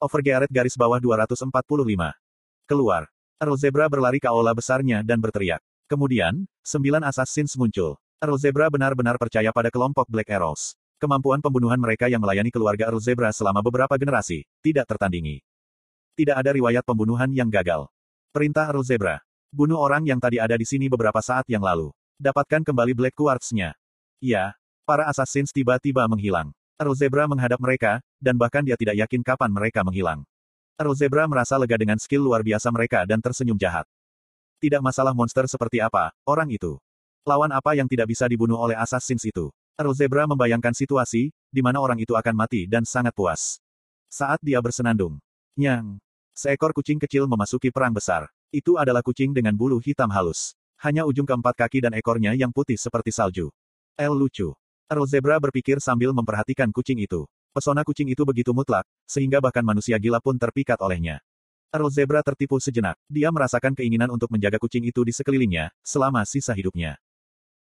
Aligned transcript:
Overgearet 0.00 0.48
garis 0.48 0.80
bawah 0.80 0.96
245. 0.96 1.52
Keluar. 2.64 3.04
Earl 3.36 3.56
Zebra 3.60 3.84
berlari 3.84 4.16
ke 4.16 4.32
aula 4.32 4.56
besarnya 4.56 5.04
dan 5.04 5.20
berteriak. 5.20 5.60
Kemudian, 5.92 6.48
sembilan 6.64 7.04
assassins 7.04 7.52
muncul. 7.60 8.00
Earl 8.16 8.40
Zebra 8.40 8.72
benar-benar 8.72 9.20
percaya 9.20 9.52
pada 9.52 9.68
kelompok 9.68 10.08
Black 10.08 10.32
Arrows. 10.32 10.72
Kemampuan 10.96 11.44
pembunuhan 11.44 11.76
mereka 11.76 12.08
yang 12.08 12.24
melayani 12.24 12.48
keluarga 12.48 12.88
Earl 12.88 12.96
Zebra 12.96 13.28
selama 13.28 13.60
beberapa 13.60 13.92
generasi, 14.00 14.48
tidak 14.64 14.88
tertandingi. 14.88 15.44
Tidak 16.16 16.32
ada 16.32 16.56
riwayat 16.56 16.80
pembunuhan 16.80 17.28
yang 17.36 17.52
gagal. 17.52 17.84
Perintah 18.32 18.72
Earl 18.72 18.80
Zebra. 18.80 19.20
Bunuh 19.52 19.76
orang 19.76 20.08
yang 20.08 20.16
tadi 20.16 20.40
ada 20.40 20.56
di 20.56 20.64
sini 20.64 20.88
beberapa 20.88 21.20
saat 21.20 21.44
yang 21.44 21.60
lalu. 21.60 21.92
Dapatkan 22.16 22.64
kembali 22.64 22.96
Black 22.96 23.20
Quartz-nya. 23.20 23.76
Ya, 24.16 24.56
para 24.88 25.12
assassins 25.12 25.52
tiba-tiba 25.52 26.08
menghilang. 26.08 26.56
Earl 26.80 26.96
Zebra 26.96 27.28
menghadap 27.28 27.60
mereka, 27.60 28.00
dan 28.16 28.40
bahkan 28.40 28.64
dia 28.64 28.72
tidak 28.72 28.96
yakin 28.96 29.20
kapan 29.20 29.52
mereka 29.52 29.84
menghilang. 29.84 30.24
Earl 30.80 30.96
Zebra 30.96 31.28
merasa 31.28 31.60
lega 31.60 31.76
dengan 31.76 32.00
skill 32.00 32.24
luar 32.24 32.40
biasa 32.40 32.72
mereka 32.72 33.04
dan 33.04 33.20
tersenyum 33.20 33.60
jahat. 33.60 33.84
Tidak 34.64 34.80
masalah 34.80 35.12
monster 35.12 35.44
seperti 35.44 35.76
apa, 35.84 36.08
orang 36.24 36.48
itu. 36.48 36.80
Lawan 37.28 37.52
apa 37.52 37.76
yang 37.76 37.84
tidak 37.84 38.08
bisa 38.08 38.24
dibunuh 38.24 38.56
oleh 38.56 38.80
assassins 38.80 39.20
itu? 39.28 39.52
Earl 39.76 39.92
Zebra 39.92 40.24
membayangkan 40.24 40.72
situasi, 40.72 41.28
di 41.52 41.60
mana 41.60 41.84
orang 41.84 42.00
itu 42.00 42.16
akan 42.16 42.32
mati 42.32 42.64
dan 42.64 42.88
sangat 42.88 43.12
puas. 43.12 43.60
Saat 44.08 44.40
dia 44.40 44.56
bersenandung. 44.64 45.20
Nyang. 45.60 46.00
Seekor 46.32 46.72
kucing 46.72 46.96
kecil 46.96 47.28
memasuki 47.28 47.68
perang 47.68 47.92
besar. 47.92 48.32
Itu 48.48 48.80
adalah 48.80 49.04
kucing 49.04 49.36
dengan 49.36 49.52
bulu 49.52 49.84
hitam 49.84 50.08
halus. 50.08 50.56
Hanya 50.80 51.04
ujung 51.04 51.28
keempat 51.28 51.60
kaki 51.60 51.84
dan 51.84 51.92
ekornya 51.92 52.32
yang 52.32 52.56
putih 52.56 52.80
seperti 52.80 53.12
salju. 53.12 53.52
El 54.00 54.16
lucu. 54.16 54.56
Earl 54.90 55.06
Zebra 55.06 55.38
berpikir 55.38 55.78
sambil 55.78 56.10
memperhatikan 56.10 56.74
kucing 56.74 56.98
itu. 56.98 57.22
Pesona 57.54 57.86
kucing 57.86 58.10
itu 58.10 58.26
begitu 58.26 58.50
mutlak, 58.50 58.82
sehingga 59.06 59.38
bahkan 59.38 59.62
manusia 59.62 59.94
gila 60.02 60.18
pun 60.18 60.34
terpikat 60.34 60.82
olehnya. 60.82 61.22
Earl 61.70 61.94
Zebra 61.94 62.26
tertipu 62.26 62.58
sejenak. 62.58 62.98
Dia 63.06 63.30
merasakan 63.30 63.78
keinginan 63.78 64.10
untuk 64.10 64.34
menjaga 64.34 64.58
kucing 64.58 64.82
itu 64.82 65.06
di 65.06 65.14
sekelilingnya, 65.14 65.70
selama 65.86 66.26
sisa 66.26 66.50
hidupnya. 66.58 66.98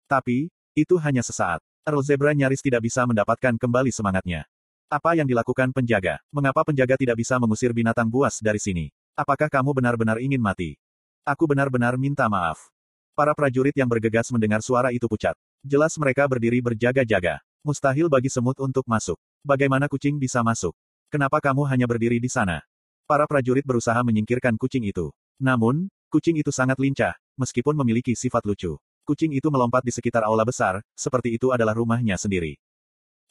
Tapi, 0.08 0.48
itu 0.72 0.96
hanya 1.04 1.20
sesaat. 1.20 1.60
Earl 1.84 2.00
Zebra 2.00 2.32
nyaris 2.32 2.64
tidak 2.64 2.88
bisa 2.88 3.04
mendapatkan 3.04 3.60
kembali 3.60 3.92
semangatnya. 3.92 4.48
Apa 4.88 5.12
yang 5.12 5.28
dilakukan 5.28 5.68
penjaga? 5.76 6.24
Mengapa 6.32 6.64
penjaga 6.64 6.96
tidak 6.96 7.20
bisa 7.20 7.36
mengusir 7.36 7.76
binatang 7.76 8.08
buas 8.08 8.40
dari 8.40 8.56
sini? 8.56 8.88
Apakah 9.12 9.52
kamu 9.52 9.76
benar-benar 9.76 10.16
ingin 10.16 10.40
mati? 10.40 10.80
Aku 11.28 11.44
benar-benar 11.44 12.00
minta 12.00 12.24
maaf. 12.24 12.72
Para 13.12 13.36
prajurit 13.36 13.76
yang 13.76 13.84
bergegas 13.84 14.32
mendengar 14.32 14.64
suara 14.64 14.96
itu 14.96 15.04
pucat. 15.04 15.36
Jelas 15.66 15.94
mereka 15.98 16.24
berdiri 16.30 16.62
berjaga-jaga. 16.62 17.42
Mustahil 17.66 18.06
bagi 18.06 18.30
semut 18.30 18.54
untuk 18.62 18.86
masuk. 18.86 19.18
Bagaimana 19.42 19.90
kucing 19.90 20.16
bisa 20.16 20.40
masuk? 20.46 20.72
Kenapa 21.10 21.42
kamu 21.42 21.66
hanya 21.66 21.86
berdiri 21.90 22.22
di 22.22 22.30
sana? 22.30 22.62
Para 23.08 23.26
prajurit 23.26 23.66
berusaha 23.66 23.98
menyingkirkan 24.04 24.54
kucing 24.54 24.86
itu. 24.86 25.10
Namun, 25.40 25.90
kucing 26.12 26.38
itu 26.38 26.54
sangat 26.54 26.76
lincah, 26.78 27.16
meskipun 27.34 27.74
memiliki 27.74 28.14
sifat 28.14 28.44
lucu. 28.46 28.78
Kucing 29.08 29.32
itu 29.32 29.48
melompat 29.48 29.80
di 29.82 29.90
sekitar 29.90 30.22
aula 30.28 30.44
besar, 30.44 30.84
seperti 30.92 31.40
itu 31.40 31.48
adalah 31.48 31.72
rumahnya 31.72 32.20
sendiri. 32.20 32.60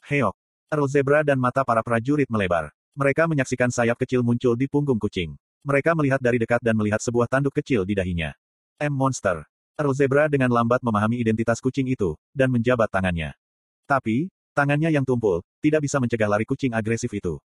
Heok. 0.04 0.34
Earl 0.68 0.88
Zebra 0.90 1.20
dan 1.24 1.40
mata 1.40 1.64
para 1.64 1.80
prajurit 1.80 2.28
melebar. 2.28 2.74
Mereka 2.98 3.30
menyaksikan 3.30 3.70
sayap 3.70 3.96
kecil 3.96 4.26
muncul 4.26 4.58
di 4.58 4.66
punggung 4.66 4.98
kucing. 4.98 5.38
Mereka 5.62 5.94
melihat 5.94 6.18
dari 6.18 6.36
dekat 6.42 6.60
dan 6.60 6.74
melihat 6.74 6.98
sebuah 6.98 7.30
tanduk 7.30 7.54
kecil 7.56 7.86
di 7.86 7.94
dahinya. 7.94 8.34
M 8.82 8.92
Monster. 8.92 9.46
Earl 9.78 9.94
Zebra 9.94 10.26
dengan 10.26 10.50
lambat 10.50 10.82
memahami 10.82 11.22
identitas 11.22 11.62
kucing 11.62 11.86
itu, 11.86 12.18
dan 12.34 12.50
menjabat 12.50 12.90
tangannya. 12.90 13.30
Tapi, 13.86 14.26
tangannya 14.50 14.90
yang 14.90 15.06
tumpul, 15.06 15.38
tidak 15.62 15.86
bisa 15.86 16.02
mencegah 16.02 16.26
lari 16.26 16.42
kucing 16.42 16.74
agresif 16.74 17.14
itu. 17.14 17.38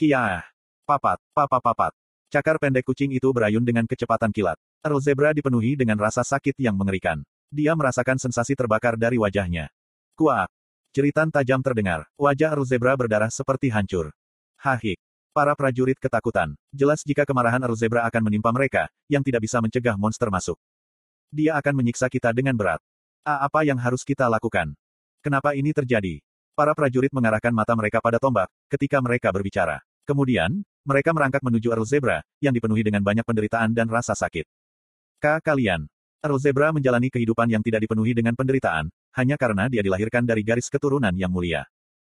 Kia. 0.00 0.40
Papat, 0.88 1.20
papa 1.36 1.60
papat. 1.60 1.92
Cakar 2.32 2.56
pendek 2.56 2.88
kucing 2.88 3.12
itu 3.12 3.28
berayun 3.28 3.60
dengan 3.60 3.84
kecepatan 3.84 4.32
kilat. 4.32 4.56
Earl 4.80 5.04
Zebra 5.04 5.36
dipenuhi 5.36 5.76
dengan 5.76 6.00
rasa 6.00 6.24
sakit 6.24 6.56
yang 6.56 6.80
mengerikan. 6.80 7.20
Dia 7.52 7.76
merasakan 7.76 8.16
sensasi 8.16 8.56
terbakar 8.56 8.96
dari 8.96 9.20
wajahnya. 9.20 9.68
Kuak. 10.16 10.48
Jeritan 10.96 11.28
tajam 11.28 11.60
terdengar. 11.60 12.08
Wajah 12.16 12.56
Earl 12.56 12.64
Zebra 12.64 12.96
berdarah 12.96 13.28
seperti 13.28 13.68
hancur. 13.68 14.16
Hahik. 14.56 14.96
Para 15.36 15.52
prajurit 15.52 16.00
ketakutan. 16.00 16.56
Jelas 16.72 17.04
jika 17.04 17.28
kemarahan 17.28 17.60
Earl 17.60 17.76
Zebra 17.76 18.08
akan 18.08 18.32
menimpa 18.32 18.48
mereka, 18.48 18.88
yang 19.12 19.20
tidak 19.20 19.44
bisa 19.44 19.60
mencegah 19.60 20.00
monster 20.00 20.32
masuk. 20.32 20.56
Dia 21.30 21.54
akan 21.62 21.78
menyiksa 21.78 22.10
kita 22.10 22.34
dengan 22.34 22.58
berat. 22.58 22.82
A 23.22 23.46
apa 23.46 23.62
yang 23.62 23.78
harus 23.78 24.02
kita 24.02 24.26
lakukan? 24.26 24.74
Kenapa 25.22 25.54
ini 25.54 25.70
terjadi? 25.70 26.18
Para 26.58 26.74
prajurit 26.74 27.14
mengarahkan 27.14 27.54
mata 27.54 27.72
mereka 27.78 28.02
pada 28.02 28.18
tombak, 28.18 28.50
ketika 28.66 28.98
mereka 28.98 29.30
berbicara. 29.30 29.78
Kemudian, 30.02 30.66
mereka 30.82 31.14
merangkak 31.14 31.38
menuju 31.46 31.70
Earl 31.70 31.86
Zebra, 31.86 32.18
yang 32.42 32.50
dipenuhi 32.50 32.82
dengan 32.82 33.06
banyak 33.06 33.22
penderitaan 33.22 33.70
dan 33.70 33.86
rasa 33.86 34.18
sakit. 34.18 34.42
K. 35.22 35.38
Kalian, 35.38 35.86
Earl 36.20 36.40
Zebra 36.42 36.74
menjalani 36.74 37.08
kehidupan 37.08 37.46
yang 37.46 37.62
tidak 37.62 37.86
dipenuhi 37.86 38.10
dengan 38.12 38.34
penderitaan, 38.34 38.90
hanya 39.14 39.38
karena 39.38 39.70
dia 39.70 39.86
dilahirkan 39.86 40.26
dari 40.26 40.42
garis 40.42 40.66
keturunan 40.66 41.14
yang 41.14 41.30
mulia. 41.30 41.64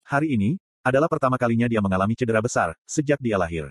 Hari 0.06 0.32
ini, 0.32 0.56
adalah 0.86 1.10
pertama 1.10 1.36
kalinya 1.36 1.68
dia 1.68 1.82
mengalami 1.82 2.16
cedera 2.16 2.40
besar, 2.40 2.72
sejak 2.88 3.20
dia 3.20 3.36
lahir. 3.36 3.68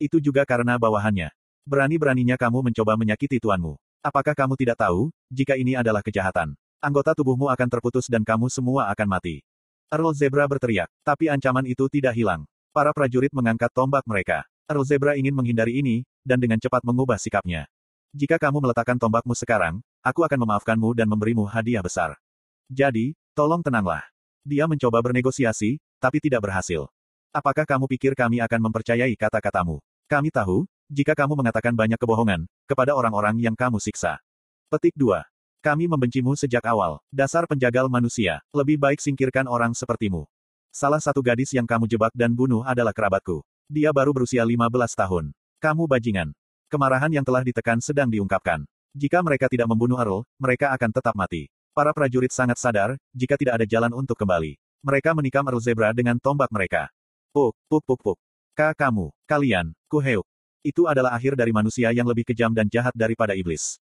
Itu 0.00 0.22
juga 0.22 0.46
karena 0.48 0.80
bawahannya. 0.80 1.28
Berani-beraninya 1.68 2.40
kamu 2.40 2.72
mencoba 2.72 2.96
menyakiti 2.96 3.36
tuanmu. 3.40 3.76
Apakah 4.04 4.36
kamu 4.36 4.52
tidak 4.60 4.84
tahu, 4.84 5.08
jika 5.32 5.56
ini 5.56 5.80
adalah 5.80 6.04
kejahatan? 6.04 6.52
Anggota 6.76 7.16
tubuhmu 7.16 7.48
akan 7.48 7.68
terputus 7.72 8.04
dan 8.04 8.20
kamu 8.20 8.52
semua 8.52 8.92
akan 8.92 9.08
mati. 9.08 9.40
Earl 9.88 10.12
Zebra 10.12 10.44
berteriak, 10.44 10.92
tapi 11.00 11.32
ancaman 11.32 11.64
itu 11.64 11.88
tidak 11.88 12.12
hilang. 12.12 12.44
Para 12.68 12.92
prajurit 12.92 13.32
mengangkat 13.32 13.72
tombak 13.72 14.04
mereka. 14.04 14.44
Earl 14.68 14.84
Zebra 14.84 15.16
ingin 15.16 15.32
menghindari 15.32 15.80
ini, 15.80 16.04
dan 16.20 16.36
dengan 16.36 16.60
cepat 16.60 16.84
mengubah 16.84 17.16
sikapnya. 17.16 17.64
Jika 18.12 18.36
kamu 18.36 18.68
meletakkan 18.68 19.00
tombakmu 19.00 19.32
sekarang, 19.32 19.80
aku 20.04 20.20
akan 20.20 20.36
memaafkanmu 20.36 20.92
dan 20.92 21.08
memberimu 21.08 21.48
hadiah 21.48 21.80
besar. 21.80 22.20
Jadi, 22.68 23.16
tolong 23.32 23.64
tenanglah. 23.64 24.04
Dia 24.44 24.68
mencoba 24.68 25.00
bernegosiasi, 25.00 25.80
tapi 25.96 26.20
tidak 26.20 26.44
berhasil. 26.44 26.92
Apakah 27.32 27.64
kamu 27.64 27.88
pikir 27.88 28.12
kami 28.12 28.44
akan 28.44 28.68
mempercayai 28.68 29.16
kata-katamu? 29.16 29.80
Kami 30.12 30.28
tahu, 30.28 30.68
jika 30.94 31.18
kamu 31.18 31.34
mengatakan 31.34 31.74
banyak 31.74 31.98
kebohongan, 31.98 32.46
kepada 32.70 32.94
orang-orang 32.94 33.42
yang 33.42 33.58
kamu 33.58 33.82
siksa. 33.82 34.22
Petik 34.70 34.94
2. 34.94 35.26
Kami 35.58 35.90
membencimu 35.90 36.38
sejak 36.38 36.62
awal, 36.70 37.02
dasar 37.10 37.50
penjagal 37.50 37.90
manusia, 37.90 38.38
lebih 38.54 38.78
baik 38.78 39.02
singkirkan 39.02 39.50
orang 39.50 39.74
sepertimu. 39.74 40.22
Salah 40.70 41.02
satu 41.02 41.18
gadis 41.18 41.50
yang 41.50 41.66
kamu 41.66 41.90
jebak 41.90 42.14
dan 42.14 42.30
bunuh 42.30 42.62
adalah 42.62 42.94
kerabatku. 42.94 43.42
Dia 43.66 43.90
baru 43.90 44.14
berusia 44.14 44.46
15 44.46 44.70
tahun. 44.94 45.34
Kamu 45.58 45.90
bajingan. 45.90 46.30
Kemarahan 46.70 47.10
yang 47.10 47.26
telah 47.26 47.42
ditekan 47.42 47.82
sedang 47.82 48.06
diungkapkan. 48.12 48.62
Jika 48.94 49.18
mereka 49.24 49.50
tidak 49.50 49.66
membunuh 49.66 49.98
Earl, 49.98 50.22
mereka 50.38 50.70
akan 50.70 50.90
tetap 50.94 51.14
mati. 51.18 51.50
Para 51.74 51.90
prajurit 51.90 52.30
sangat 52.30 52.60
sadar, 52.60 52.94
jika 53.10 53.34
tidak 53.34 53.58
ada 53.58 53.66
jalan 53.66 53.90
untuk 53.90 54.14
kembali. 54.14 54.54
Mereka 54.84 55.10
menikam 55.16 55.46
Earl 55.48 55.62
Zebra 55.64 55.90
dengan 55.90 56.20
tombak 56.22 56.52
mereka. 56.54 56.92
Puk, 57.34 57.56
puk 57.66 57.82
puk 57.82 57.98
puk. 57.98 58.18
Ka 58.54 58.70
kamu, 58.76 59.10
kalian, 59.26 59.74
kuheuk. 59.90 60.22
Itu 60.64 60.88
adalah 60.88 61.12
akhir 61.12 61.36
dari 61.36 61.52
manusia 61.52 61.92
yang 61.92 62.08
lebih 62.08 62.24
kejam 62.24 62.48
dan 62.56 62.64
jahat 62.72 62.96
daripada 62.96 63.36
iblis. 63.36 63.76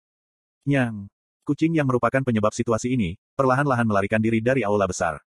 Nyang. 0.64 1.12
Kucing 1.44 1.76
yang 1.76 1.92
merupakan 1.92 2.24
penyebab 2.24 2.56
situasi 2.56 2.96
ini, 2.96 3.20
perlahan-lahan 3.36 3.84
melarikan 3.84 4.24
diri 4.24 4.40
dari 4.40 4.64
aula 4.64 4.88
besar. 4.88 5.20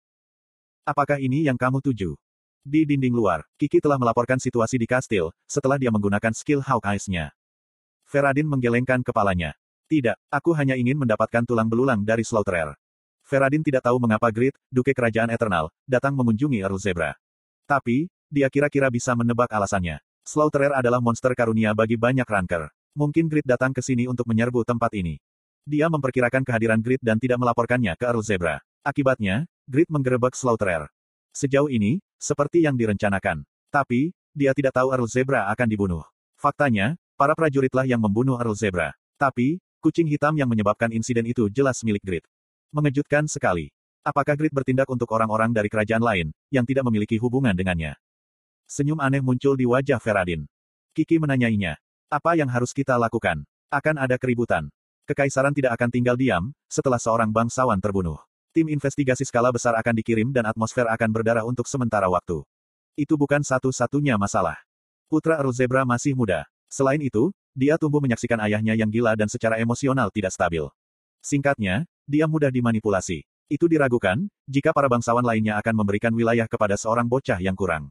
Apakah 0.86 1.18
ini 1.18 1.50
yang 1.50 1.58
kamu 1.58 1.82
tuju? 1.82 2.14
Di 2.62 2.86
dinding 2.86 3.10
luar, 3.10 3.42
Kiki 3.58 3.82
telah 3.82 3.98
melaporkan 3.98 4.38
situasi 4.38 4.78
di 4.78 4.86
kastil, 4.86 5.34
setelah 5.48 5.74
dia 5.74 5.90
menggunakan 5.90 6.30
skill 6.30 6.62
Hawkeyes-nya. 6.62 7.34
Feradin 8.06 8.46
menggelengkan 8.46 9.02
kepalanya. 9.02 9.58
Tidak, 9.90 10.14
aku 10.30 10.54
hanya 10.54 10.78
ingin 10.78 11.02
mendapatkan 11.02 11.42
tulang 11.42 11.66
belulang 11.66 12.06
dari 12.06 12.22
Slaughterer. 12.22 12.78
Feradin 13.26 13.66
tidak 13.66 13.90
tahu 13.90 13.98
mengapa 13.98 14.30
Grid, 14.30 14.54
Duke 14.70 14.94
Kerajaan 14.94 15.34
Eternal, 15.34 15.72
datang 15.82 16.14
mengunjungi 16.14 16.62
Earl 16.62 16.78
Zebra. 16.78 17.18
Tapi, 17.66 18.06
dia 18.30 18.46
kira-kira 18.46 18.86
bisa 18.86 19.16
menebak 19.18 19.50
alasannya. 19.50 19.98
Slaughterer 20.24 20.76
adalah 20.76 20.98
monster 20.98 21.32
karunia 21.36 21.72
bagi 21.72 22.00
banyak 22.00 22.26
ranker. 22.26 22.72
Mungkin 22.96 23.30
Grid 23.30 23.46
datang 23.46 23.70
ke 23.70 23.84
sini 23.84 24.08
untuk 24.10 24.26
menyerbu 24.26 24.66
tempat 24.66 24.92
ini. 24.96 25.20
Dia 25.64 25.86
memperkirakan 25.92 26.42
kehadiran 26.42 26.80
Grid 26.80 27.00
dan 27.04 27.20
tidak 27.20 27.38
melaporkannya 27.38 27.94
ke 27.94 28.04
Earl 28.08 28.24
Zebra. 28.24 28.60
Akibatnya, 28.82 29.46
Grid 29.68 29.88
menggerebek 29.92 30.34
Slaughterer. 30.34 30.90
Sejauh 31.30 31.70
ini, 31.70 32.02
seperti 32.18 32.66
yang 32.66 32.74
direncanakan. 32.74 33.46
Tapi, 33.70 34.10
dia 34.34 34.50
tidak 34.56 34.76
tahu 34.76 34.90
Earl 34.90 35.06
Zebra 35.06 35.46
akan 35.52 35.68
dibunuh. 35.70 36.02
Faktanya, 36.40 36.96
Para 37.20 37.36
prajuritlah 37.36 37.84
yang 37.84 38.00
membunuh 38.00 38.40
Earl 38.40 38.56
Zebra. 38.56 38.96
Tapi, 39.20 39.60
kucing 39.84 40.08
hitam 40.08 40.32
yang 40.40 40.48
menyebabkan 40.48 40.88
insiden 40.88 41.28
itu 41.28 41.52
jelas 41.52 41.84
milik 41.84 42.00
Grid. 42.00 42.24
Mengejutkan 42.72 43.28
sekali. 43.28 43.68
Apakah 44.00 44.40
Grid 44.40 44.56
bertindak 44.56 44.88
untuk 44.88 45.12
orang-orang 45.12 45.52
dari 45.52 45.68
kerajaan 45.68 46.00
lain, 46.00 46.32
yang 46.48 46.64
tidak 46.64 46.88
memiliki 46.88 47.20
hubungan 47.20 47.52
dengannya? 47.52 47.92
Senyum 48.70 49.02
aneh 49.02 49.18
muncul 49.18 49.58
di 49.58 49.66
wajah 49.66 49.98
Feradin. 49.98 50.46
Kiki 50.94 51.18
menanyainya. 51.18 51.74
Apa 52.06 52.38
yang 52.38 52.46
harus 52.46 52.70
kita 52.70 52.94
lakukan? 52.94 53.42
Akan 53.66 53.98
ada 53.98 54.14
keributan. 54.14 54.70
Kekaisaran 55.10 55.50
tidak 55.50 55.74
akan 55.74 55.90
tinggal 55.90 56.14
diam, 56.14 56.54
setelah 56.70 57.02
seorang 57.02 57.34
bangsawan 57.34 57.82
terbunuh. 57.82 58.22
Tim 58.54 58.70
investigasi 58.70 59.26
skala 59.26 59.50
besar 59.50 59.74
akan 59.74 59.90
dikirim 59.98 60.30
dan 60.30 60.46
atmosfer 60.46 60.86
akan 60.86 61.10
berdarah 61.10 61.42
untuk 61.42 61.66
sementara 61.66 62.06
waktu. 62.06 62.46
Itu 62.94 63.18
bukan 63.18 63.42
satu-satunya 63.42 64.14
masalah. 64.14 64.54
Putra 65.10 65.42
Earl 65.42 65.50
Zebra 65.50 65.82
masih 65.82 66.14
muda. 66.14 66.46
Selain 66.70 67.02
itu, 67.02 67.34
dia 67.58 67.74
tumbuh 67.74 67.98
menyaksikan 67.98 68.38
ayahnya 68.38 68.78
yang 68.78 68.86
gila 68.86 69.18
dan 69.18 69.26
secara 69.26 69.58
emosional 69.58 70.14
tidak 70.14 70.30
stabil. 70.30 70.70
Singkatnya, 71.18 71.90
dia 72.06 72.30
mudah 72.30 72.54
dimanipulasi. 72.54 73.26
Itu 73.50 73.66
diragukan, 73.66 74.30
jika 74.46 74.70
para 74.70 74.86
bangsawan 74.86 75.26
lainnya 75.26 75.58
akan 75.58 75.74
memberikan 75.74 76.14
wilayah 76.14 76.46
kepada 76.46 76.78
seorang 76.78 77.10
bocah 77.10 77.42
yang 77.42 77.58
kurang. 77.58 77.90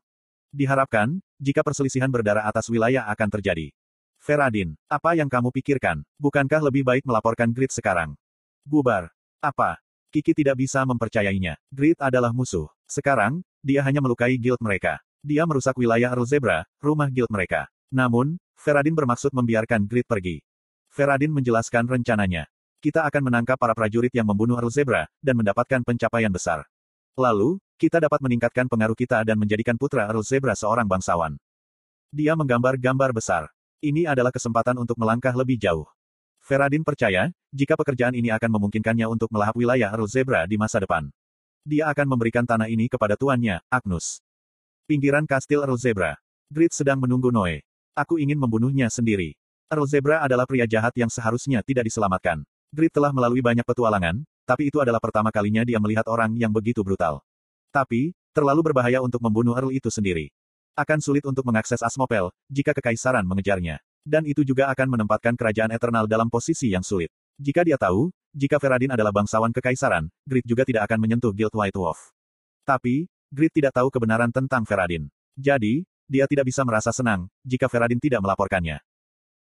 Diharapkan, 0.49 1.21
jika 1.37 1.61
perselisihan 1.61 2.09
berdarah 2.09 2.49
atas 2.49 2.65
wilayah 2.73 3.05
akan 3.13 3.29
terjadi. 3.37 3.69
Feradin, 4.17 4.73
apa 4.89 5.15
yang 5.15 5.29
kamu 5.29 5.53
pikirkan? 5.53 6.01
Bukankah 6.17 6.59
lebih 6.59 6.83
baik 6.83 7.05
melaporkan 7.05 7.53
Grid 7.53 7.71
sekarang? 7.71 8.17
Bubar. 8.65 9.13
Apa? 9.39 9.79
Kiki 10.09 10.33
tidak 10.33 10.57
bisa 10.57 10.81
mempercayainya. 10.89 11.55
Grid 11.69 12.01
adalah 12.01 12.33
musuh. 12.33 12.67
Sekarang, 12.89 13.45
dia 13.61 13.85
hanya 13.85 14.01
melukai 14.01 14.35
guild 14.41 14.57
mereka. 14.59 14.97
Dia 15.21 15.45
merusak 15.45 15.77
wilayah 15.77 16.11
Earl 16.17 16.25
Zebra, 16.25 16.65
rumah 16.81 17.13
guild 17.13 17.29
mereka. 17.29 17.69
Namun, 17.93 18.41
Feradin 18.57 18.97
bermaksud 18.97 19.29
membiarkan 19.31 19.85
Grid 19.85 20.09
pergi. 20.09 20.41
Feradin 20.89 21.29
menjelaskan 21.29 21.85
rencananya. 21.85 22.49
Kita 22.81 23.05
akan 23.05 23.29
menangkap 23.29 23.61
para 23.61 23.77
prajurit 23.77 24.11
yang 24.11 24.25
membunuh 24.25 24.57
Earl 24.57 24.73
Zebra, 24.73 25.05
dan 25.21 25.37
mendapatkan 25.37 25.85
pencapaian 25.85 26.33
besar. 26.33 26.65
Lalu, 27.13 27.61
kita 27.79 28.03
dapat 28.03 28.19
meningkatkan 28.19 28.67
pengaruh 28.67 28.93
kita 28.99 29.23
dan 29.23 29.39
menjadikan 29.39 29.79
putra 29.79 30.11
Earl 30.11 30.19
Zebra 30.19 30.51
seorang 30.51 30.83
bangsawan. 30.83 31.39
Dia 32.11 32.35
menggambar 32.35 32.75
gambar 32.75 33.15
besar. 33.15 33.47
Ini 33.79 34.11
adalah 34.11 34.35
kesempatan 34.35 34.75
untuk 34.75 34.99
melangkah 34.99 35.31
lebih 35.31 35.55
jauh. 35.55 35.87
Feradin 36.43 36.83
percaya, 36.83 37.31
jika 37.55 37.79
pekerjaan 37.79 38.11
ini 38.11 38.27
akan 38.35 38.59
memungkinkannya 38.59 39.07
untuk 39.07 39.31
melahap 39.31 39.55
wilayah 39.55 39.95
Earl 39.95 40.11
Zebra 40.11 40.43
di 40.43 40.59
masa 40.59 40.83
depan. 40.83 41.07
Dia 41.63 41.87
akan 41.87 42.11
memberikan 42.11 42.43
tanah 42.43 42.67
ini 42.67 42.91
kepada 42.91 43.15
tuannya, 43.15 43.63
Agnus. 43.71 44.19
Pinggiran 44.83 45.23
kastil 45.23 45.63
Earl 45.63 45.79
Zebra. 45.79 46.19
Grid 46.51 46.75
sedang 46.75 46.99
menunggu 46.99 47.31
Noe. 47.31 47.63
Aku 47.95 48.19
ingin 48.19 48.35
membunuhnya 48.35 48.91
sendiri. 48.91 49.39
Earl 49.71 49.87
Zebra 49.87 50.19
adalah 50.19 50.43
pria 50.43 50.67
jahat 50.67 50.91
yang 50.99 51.07
seharusnya 51.07 51.63
tidak 51.63 51.87
diselamatkan. 51.87 52.43
Grid 52.75 52.91
telah 52.91 53.15
melalui 53.15 53.39
banyak 53.39 53.63
petualangan, 53.63 54.19
tapi 54.43 54.67
itu 54.67 54.81
adalah 54.81 54.99
pertama 54.99 55.29
kalinya 55.31 55.63
dia 55.63 55.77
melihat 55.77 56.09
orang 56.09 56.35
yang 56.35 56.49
begitu 56.49 56.81
brutal. 56.81 57.21
Tapi, 57.69 58.17
terlalu 58.33 58.71
berbahaya 58.71 59.01
untuk 59.05 59.21
membunuh 59.21 59.53
Earl 59.53 59.69
itu 59.69 59.93
sendiri. 59.93 60.33
Akan 60.73 60.97
sulit 61.03 61.21
untuk 61.27 61.45
mengakses 61.45 61.85
Asmopel, 61.85 62.33
jika 62.49 62.73
kekaisaran 62.73 63.25
mengejarnya. 63.25 63.77
Dan 64.01 64.25
itu 64.25 64.41
juga 64.41 64.71
akan 64.73 64.97
menempatkan 64.97 65.37
kerajaan 65.37 65.69
Eternal 65.69 66.09
dalam 66.09 66.31
posisi 66.33 66.71
yang 66.71 66.81
sulit. 66.81 67.13
Jika 67.37 67.61
dia 67.61 67.77
tahu, 67.77 68.09
jika 68.33 68.57
Feradin 68.57 68.95
adalah 68.95 69.13
bangsawan 69.13 69.53
kekaisaran, 69.53 70.09
Grid 70.25 70.45
juga 70.49 70.65
tidak 70.65 70.89
akan 70.89 70.99
menyentuh 71.01 71.33
Guild 71.35 71.53
White 71.53 71.77
Wolf. 71.77 72.09
Tapi, 72.65 73.05
Grid 73.29 73.53
tidak 73.53 73.77
tahu 73.77 73.93
kebenaran 73.93 74.33
tentang 74.33 74.65
Feradin. 74.65 75.09
Jadi, 75.37 75.85
dia 76.09 76.25
tidak 76.25 76.49
bisa 76.49 76.65
merasa 76.65 76.89
senang, 76.89 77.29
jika 77.45 77.69
Feradin 77.69 78.01
tidak 78.01 78.25
melaporkannya. 78.25 78.81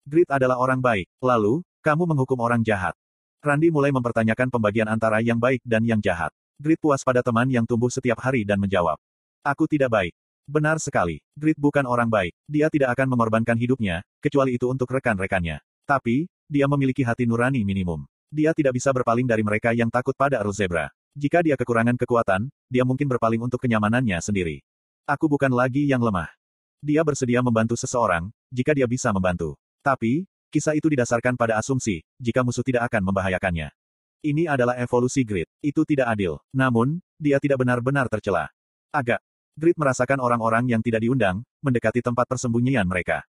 Grid 0.06 0.30
adalah 0.30 0.62
orang 0.62 0.78
baik, 0.78 1.10
lalu, 1.22 1.66
kamu 1.82 2.06
menghukum 2.06 2.38
orang 2.38 2.62
jahat. 2.62 2.94
Randy 3.42 3.74
mulai 3.74 3.90
mempertanyakan 3.90 4.54
pembagian 4.54 4.86
antara 4.86 5.18
yang 5.26 5.42
baik 5.42 5.66
dan 5.66 5.82
yang 5.82 5.98
jahat. 5.98 6.30
Grid 6.62 6.78
puas 6.78 7.02
pada 7.02 7.26
teman 7.26 7.50
yang 7.50 7.66
tumbuh 7.66 7.90
setiap 7.90 8.22
hari 8.22 8.46
dan 8.46 8.62
menjawab. 8.62 8.94
Aku 9.42 9.66
tidak 9.66 9.90
baik. 9.90 10.14
Benar 10.46 10.78
sekali. 10.78 11.18
Grid 11.34 11.58
bukan 11.58 11.90
orang 11.90 12.06
baik. 12.06 12.38
Dia 12.46 12.70
tidak 12.70 12.94
akan 12.94 13.18
mengorbankan 13.18 13.58
hidupnya, 13.58 14.06
kecuali 14.22 14.62
itu 14.62 14.70
untuk 14.70 14.86
rekan-rekannya. 14.94 15.58
Tapi, 15.90 16.30
dia 16.46 16.70
memiliki 16.70 17.02
hati 17.02 17.26
nurani 17.26 17.66
minimum. 17.66 18.06
Dia 18.30 18.54
tidak 18.54 18.78
bisa 18.78 18.94
berpaling 18.94 19.26
dari 19.26 19.42
mereka 19.42 19.74
yang 19.74 19.90
takut 19.90 20.14
pada 20.14 20.38
Earl 20.38 20.54
Zebra. 20.54 20.94
Jika 21.18 21.42
dia 21.42 21.58
kekurangan 21.58 21.98
kekuatan, 21.98 22.54
dia 22.70 22.86
mungkin 22.86 23.10
berpaling 23.10 23.42
untuk 23.42 23.58
kenyamanannya 23.58 24.22
sendiri. 24.22 24.62
Aku 25.10 25.26
bukan 25.26 25.50
lagi 25.50 25.90
yang 25.90 26.06
lemah. 26.06 26.30
Dia 26.78 27.02
bersedia 27.02 27.42
membantu 27.42 27.74
seseorang, 27.74 28.30
jika 28.54 28.78
dia 28.78 28.86
bisa 28.86 29.10
membantu. 29.10 29.58
Tapi, 29.82 30.30
kisah 30.54 30.78
itu 30.78 30.94
didasarkan 30.94 31.34
pada 31.34 31.58
asumsi, 31.58 32.06
jika 32.22 32.46
musuh 32.46 32.62
tidak 32.62 32.86
akan 32.86 33.10
membahayakannya. 33.10 33.74
Ini 34.22 34.46
adalah 34.46 34.78
evolusi 34.78 35.26
grid. 35.26 35.50
Itu 35.66 35.82
tidak 35.82 36.14
adil. 36.14 36.38
Namun, 36.54 37.02
dia 37.18 37.42
tidak 37.42 37.66
benar-benar 37.66 38.06
tercela. 38.06 38.54
Agak, 38.94 39.18
Grid 39.58 39.76
merasakan 39.76 40.24
orang-orang 40.24 40.64
yang 40.70 40.80
tidak 40.80 41.04
diundang, 41.04 41.44
mendekati 41.60 42.00
tempat 42.00 42.24
persembunyian 42.24 42.88
mereka. 42.88 43.26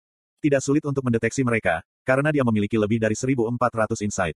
Tidak 0.41 0.57
sulit 0.63 0.81
untuk 0.87 1.05
mendeteksi 1.05 1.45
mereka, 1.45 1.85
karena 2.07 2.33
dia 2.33 2.41
memiliki 2.41 2.73
lebih 2.79 2.97
dari 2.97 3.13
1400 3.13 4.01
insight. 4.01 4.33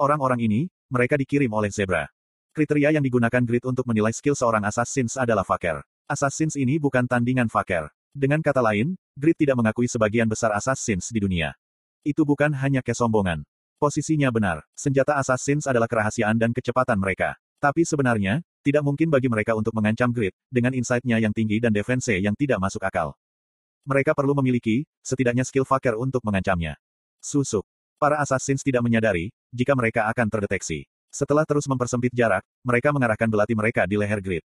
Orang-orang 0.00 0.42
ini, 0.42 0.60
mereka 0.90 1.14
dikirim 1.14 1.52
oleh 1.54 1.70
Zebra. 1.70 2.10
Kriteria 2.56 2.96
yang 2.96 3.04
digunakan 3.04 3.44
Grid 3.44 3.68
untuk 3.68 3.84
menilai 3.84 4.16
skill 4.16 4.34
seorang 4.34 4.64
Assassins 4.66 5.14
adalah 5.14 5.46
Faker. 5.46 5.84
Assassins 6.08 6.56
ini 6.58 6.80
bukan 6.80 7.04
tandingan 7.06 7.52
Faker. 7.52 7.92
Dengan 8.16 8.40
kata 8.40 8.64
lain, 8.64 8.96
Grid 9.12 9.36
tidak 9.36 9.60
mengakui 9.60 9.86
sebagian 9.86 10.26
besar 10.26 10.56
Assassins 10.56 11.12
di 11.12 11.20
dunia. 11.20 11.52
Itu 12.00 12.24
bukan 12.24 12.50
hanya 12.56 12.80
kesombongan. 12.80 13.44
Posisinya 13.76 14.32
benar, 14.32 14.64
senjata 14.72 15.20
Assassins 15.20 15.68
adalah 15.68 15.84
kerahasiaan 15.84 16.40
dan 16.40 16.56
kecepatan 16.56 16.96
mereka. 16.96 17.36
Tapi 17.60 17.84
sebenarnya, 17.84 18.40
tidak 18.64 18.80
mungkin 18.80 19.12
bagi 19.12 19.28
mereka 19.28 19.52
untuk 19.52 19.76
mengancam 19.76 20.08
grid, 20.16 20.32
dengan 20.48 20.72
insight-nya 20.72 21.20
yang 21.20 21.36
tinggi 21.36 21.60
dan 21.60 21.76
defense 21.76 22.08
yang 22.08 22.32
tidak 22.32 22.56
masuk 22.56 22.80
akal. 22.80 23.12
Mereka 23.84 24.16
perlu 24.16 24.32
memiliki, 24.32 24.88
setidaknya 25.04 25.44
skill 25.44 25.68
faker 25.68 25.92
untuk 26.00 26.24
mengancamnya. 26.24 26.80
Susuk. 27.20 27.68
Para 28.00 28.16
assassins 28.16 28.64
tidak 28.64 28.80
menyadari, 28.80 29.28
jika 29.52 29.76
mereka 29.76 30.08
akan 30.08 30.28
terdeteksi. 30.32 30.88
Setelah 31.12 31.44
terus 31.44 31.68
mempersempit 31.68 32.16
jarak, 32.16 32.44
mereka 32.64 32.96
mengarahkan 32.96 33.28
belati 33.28 33.52
mereka 33.52 33.84
di 33.84 34.00
leher 34.00 34.24
grid. 34.24 34.44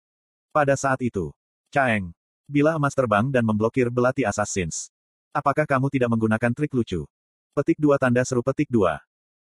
Pada 0.52 0.76
saat 0.76 1.00
itu, 1.00 1.32
Caeng. 1.72 2.12
Bila 2.52 2.76
emas 2.76 2.92
terbang 2.92 3.32
dan 3.32 3.48
memblokir 3.48 3.88
belati 3.88 4.28
assassins. 4.28 4.92
Apakah 5.32 5.64
kamu 5.64 5.88
tidak 5.88 6.12
menggunakan 6.12 6.52
trik 6.52 6.76
lucu? 6.76 7.08
Petik 7.56 7.80
dua 7.80 7.96
tanda 7.96 8.28
seru 8.28 8.44
petik 8.44 8.68
dua. 8.68 9.00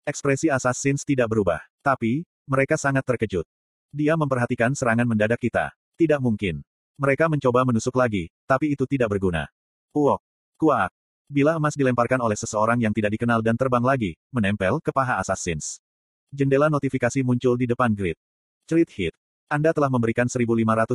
Ekspresi 0.06 0.54
assassins 0.54 1.02
tidak 1.02 1.34
berubah. 1.34 1.66
Tapi, 1.82 2.22
mereka 2.46 2.78
sangat 2.78 3.02
terkejut. 3.10 3.42
Dia 3.90 4.14
memperhatikan 4.14 4.78
serangan 4.78 5.10
mendadak 5.10 5.42
kita. 5.42 5.74
Tidak 5.98 6.22
mungkin. 6.22 6.62
Mereka 7.02 7.26
mencoba 7.26 7.66
menusuk 7.66 7.98
lagi, 7.98 8.30
tapi 8.46 8.78
itu 8.78 8.86
tidak 8.86 9.18
berguna. 9.18 9.50
Uok. 9.98 10.22
Kuak. 10.62 10.94
Bila 11.26 11.58
emas 11.58 11.74
dilemparkan 11.74 12.22
oleh 12.22 12.38
seseorang 12.38 12.78
yang 12.78 12.94
tidak 12.94 13.18
dikenal 13.18 13.42
dan 13.42 13.58
terbang 13.58 13.82
lagi, 13.82 14.14
menempel 14.30 14.78
ke 14.78 14.94
paha 14.94 15.18
assassins. 15.18 15.82
Jendela 16.30 16.70
notifikasi 16.70 17.26
muncul 17.26 17.58
di 17.58 17.66
depan 17.66 17.90
grid. 17.98 18.14
Crit 18.70 18.90
hit. 18.94 19.14
Anda 19.50 19.74
telah 19.74 19.90
memberikan 19.90 20.30
1590 20.30 20.94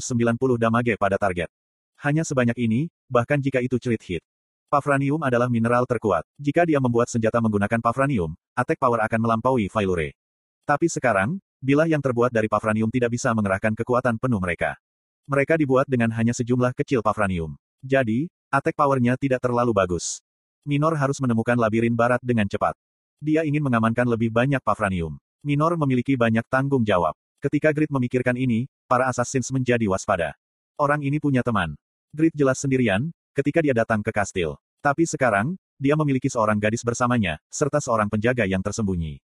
damage 0.54 0.94
pada 0.94 1.18
target. 1.18 1.50
Hanya 1.98 2.22
sebanyak 2.22 2.54
ini, 2.62 2.86
bahkan 3.10 3.42
jika 3.42 3.58
itu 3.58 3.74
crit 3.82 4.02
hit. 4.06 4.22
Pafranium 4.70 5.18
adalah 5.26 5.50
mineral 5.50 5.82
terkuat. 5.82 6.22
Jika 6.38 6.62
dia 6.62 6.78
membuat 6.78 7.10
senjata 7.10 7.42
menggunakan 7.42 7.82
pafranium, 7.82 8.38
attack 8.54 8.78
power 8.78 9.02
akan 9.02 9.18
melampaui 9.18 9.66
Failure. 9.66 10.14
Tapi 10.62 10.86
sekarang, 10.86 11.42
Bilah 11.60 11.84
yang 11.84 12.00
terbuat 12.00 12.32
dari 12.32 12.48
pafranium 12.48 12.88
tidak 12.88 13.12
bisa 13.12 13.36
mengerahkan 13.36 13.76
kekuatan 13.76 14.16
penuh 14.16 14.40
mereka. 14.40 14.80
Mereka 15.28 15.60
dibuat 15.60 15.84
dengan 15.84 16.08
hanya 16.16 16.32
sejumlah 16.32 16.72
kecil 16.72 17.04
pafranium. 17.04 17.52
Jadi, 17.84 18.32
attack 18.48 18.72
powernya 18.80 19.20
tidak 19.20 19.44
terlalu 19.44 19.76
bagus. 19.76 20.24
Minor 20.64 20.96
harus 20.96 21.20
menemukan 21.20 21.60
labirin 21.60 21.92
barat 21.92 22.16
dengan 22.24 22.48
cepat. 22.48 22.72
Dia 23.20 23.44
ingin 23.44 23.60
mengamankan 23.60 24.08
lebih 24.08 24.32
banyak 24.32 24.64
pafranium. 24.64 25.20
Minor 25.44 25.76
memiliki 25.76 26.16
banyak 26.16 26.48
tanggung 26.48 26.80
jawab. 26.80 27.12
Ketika 27.44 27.76
Grid 27.76 27.92
memikirkan 27.92 28.40
ini, 28.40 28.64
para 28.88 29.12
assassins 29.12 29.52
menjadi 29.52 29.84
waspada. 29.84 30.32
Orang 30.80 31.04
ini 31.04 31.20
punya 31.20 31.44
teman. 31.44 31.76
Grid 32.16 32.32
jelas 32.32 32.56
sendirian, 32.56 33.12
ketika 33.40 33.64
dia 33.64 33.72
datang 33.72 34.04
ke 34.04 34.12
kastil. 34.12 34.60
Tapi 34.84 35.08
sekarang, 35.08 35.56
dia 35.80 35.96
memiliki 35.96 36.28
seorang 36.28 36.60
gadis 36.60 36.84
bersamanya, 36.84 37.40
serta 37.48 37.80
seorang 37.80 38.12
penjaga 38.12 38.44
yang 38.44 38.60
tersembunyi. 38.60 39.20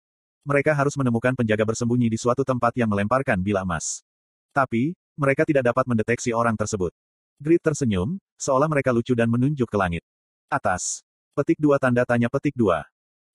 Mereka 0.45 0.77
harus 0.77 0.93
menemukan 1.01 1.33
penjaga 1.33 1.65
bersembunyi 1.65 2.13
di 2.13 2.19
suatu 2.21 2.45
tempat 2.45 2.77
yang 2.77 2.93
melemparkan 2.93 3.41
bilah 3.41 3.65
emas. 3.65 4.05
Tapi, 4.53 4.93
mereka 5.17 5.49
tidak 5.49 5.73
dapat 5.73 5.85
mendeteksi 5.89 6.33
orang 6.37 6.57
tersebut. 6.57 6.93
Grid 7.41 7.61
tersenyum, 7.65 8.21
seolah 8.37 8.69
mereka 8.69 8.93
lucu 8.93 9.17
dan 9.17 9.33
menunjuk 9.33 9.69
ke 9.69 9.77
langit. 9.77 10.05
Atas. 10.53 11.01
Petik 11.33 11.57
dua 11.57 11.81
tanda 11.81 12.05
tanya 12.05 12.29
petik 12.29 12.53
dua. 12.53 12.85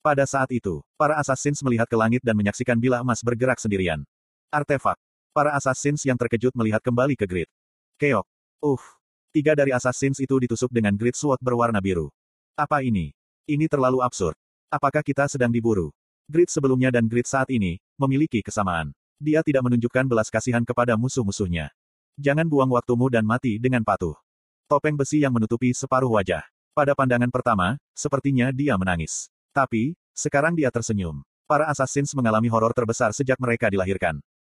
Pada 0.05 0.23
saat 0.29 0.53
itu, 0.53 0.85
para 0.93 1.17
assassins 1.17 1.61
melihat 1.65 1.89
ke 1.89 1.97
langit 1.97 2.21
dan 2.21 2.37
menyaksikan 2.37 2.77
bilah 2.77 3.01
emas 3.01 3.25
bergerak 3.25 3.57
sendirian. 3.57 4.05
Artefak. 4.53 4.97
Para 5.33 5.53
assassins 5.53 6.01
yang 6.05 6.17
terkejut 6.17 6.53
melihat 6.53 6.81
kembali 6.81 7.17
ke 7.17 7.25
Grid. 7.25 7.49
Keok. 7.97 8.25
Uff. 8.61 8.96
Tiga 9.37 9.53
dari 9.53 9.69
assassins 9.69 10.17
itu 10.17 10.33
ditusuk 10.41 10.73
dengan 10.73 10.97
Grid 10.97 11.13
Sword 11.13 11.37
berwarna 11.45 11.77
biru. 11.77 12.09
Apa 12.57 12.81
ini? 12.81 13.13
Ini 13.45 13.69
terlalu 13.69 14.01
absurd. 14.01 14.33
Apakah 14.65 15.05
kita 15.05 15.29
sedang 15.29 15.53
diburu? 15.53 15.93
Grid 16.25 16.49
sebelumnya 16.49 16.89
dan 16.89 17.05
grid 17.05 17.29
saat 17.29 17.45
ini, 17.53 17.77
memiliki 18.01 18.41
kesamaan. 18.41 18.89
Dia 19.21 19.45
tidak 19.45 19.69
menunjukkan 19.69 20.09
belas 20.09 20.33
kasihan 20.33 20.65
kepada 20.65 20.97
musuh-musuhnya. 20.97 21.69
Jangan 22.17 22.49
buang 22.49 22.73
waktumu 22.73 23.13
dan 23.13 23.29
mati 23.29 23.61
dengan 23.61 23.85
patuh. 23.85 24.17
Topeng 24.65 24.97
besi 24.97 25.21
yang 25.21 25.37
menutupi 25.37 25.69
separuh 25.69 26.17
wajah. 26.17 26.41
Pada 26.73 26.97
pandangan 26.97 27.29
pertama, 27.29 27.77
sepertinya 27.93 28.49
dia 28.49 28.73
menangis. 28.73 29.29
Tapi, 29.53 29.93
sekarang 30.17 30.57
dia 30.57 30.73
tersenyum. 30.73 31.21
Para 31.45 31.69
assassins 31.69 32.09
mengalami 32.17 32.49
horor 32.49 32.73
terbesar 32.73 33.13
sejak 33.13 33.37
mereka 33.37 33.69
dilahirkan. 33.69 34.17